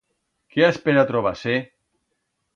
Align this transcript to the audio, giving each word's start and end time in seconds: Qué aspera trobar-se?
Qué 0.55 0.63
aspera 0.69 1.03
trobar-se? 1.13 1.61